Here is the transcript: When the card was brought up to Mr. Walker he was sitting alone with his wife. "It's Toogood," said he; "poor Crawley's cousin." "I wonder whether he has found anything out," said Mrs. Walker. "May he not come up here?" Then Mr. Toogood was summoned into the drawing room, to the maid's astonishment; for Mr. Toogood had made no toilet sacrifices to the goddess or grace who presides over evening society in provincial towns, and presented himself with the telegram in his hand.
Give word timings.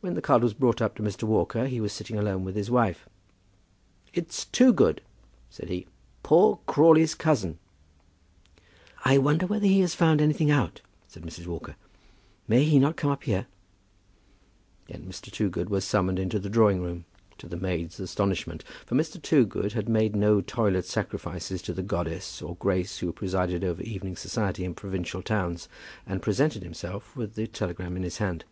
When 0.00 0.14
the 0.14 0.20
card 0.20 0.42
was 0.42 0.52
brought 0.52 0.82
up 0.82 0.96
to 0.96 1.02
Mr. 1.04 1.22
Walker 1.22 1.68
he 1.68 1.80
was 1.80 1.92
sitting 1.92 2.18
alone 2.18 2.42
with 2.42 2.56
his 2.56 2.72
wife. 2.72 3.08
"It's 4.12 4.46
Toogood," 4.46 5.00
said 5.48 5.68
he; 5.68 5.86
"poor 6.24 6.58
Crawley's 6.66 7.14
cousin." 7.14 7.60
"I 9.04 9.16
wonder 9.18 9.46
whether 9.46 9.68
he 9.68 9.78
has 9.82 9.94
found 9.94 10.20
anything 10.20 10.50
out," 10.50 10.80
said 11.06 11.22
Mrs. 11.22 11.46
Walker. 11.46 11.76
"May 12.48 12.64
he 12.64 12.80
not 12.80 12.96
come 12.96 13.12
up 13.12 13.22
here?" 13.22 13.46
Then 14.88 15.04
Mr. 15.04 15.30
Toogood 15.30 15.70
was 15.70 15.84
summoned 15.84 16.18
into 16.18 16.40
the 16.40 16.50
drawing 16.50 16.82
room, 16.82 17.04
to 17.38 17.46
the 17.46 17.56
maid's 17.56 18.00
astonishment; 18.00 18.64
for 18.84 18.96
Mr. 18.96 19.22
Toogood 19.22 19.72
had 19.72 19.88
made 19.88 20.16
no 20.16 20.40
toilet 20.40 20.84
sacrifices 20.84 21.62
to 21.62 21.72
the 21.72 21.80
goddess 21.84 22.42
or 22.42 22.56
grace 22.56 22.98
who 22.98 23.12
presides 23.12 23.54
over 23.62 23.82
evening 23.84 24.16
society 24.16 24.64
in 24.64 24.74
provincial 24.74 25.22
towns, 25.22 25.68
and 26.08 26.22
presented 26.22 26.64
himself 26.64 27.14
with 27.14 27.36
the 27.36 27.46
telegram 27.46 27.96
in 27.96 28.02
his 28.02 28.18
hand. 28.18 28.44